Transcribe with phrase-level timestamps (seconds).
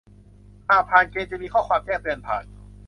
[0.69, 2.43] หากผ่านเกณฑ์จะมีข้อความแจ้งเตือนผ่าน